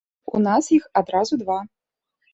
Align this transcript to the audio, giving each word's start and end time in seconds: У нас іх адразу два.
У 0.37 0.39
нас 0.45 0.69
іх 0.77 0.87
адразу 1.03 1.41
два. 1.45 1.59